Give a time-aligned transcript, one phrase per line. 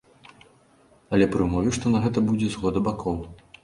[1.17, 3.27] Але пры ўмове, што на гэта будзе згода бакоў.